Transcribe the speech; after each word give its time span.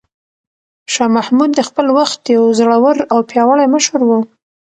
شاه 0.93 1.09
محمود 1.17 1.49
د 1.55 1.59
خپل 1.69 1.87
وخت 1.97 2.21
یو 2.35 2.43
زړور 2.59 2.97
او 3.13 3.19
پیاوړی 3.29 3.67
مشر 3.75 3.99
و. 4.07 4.11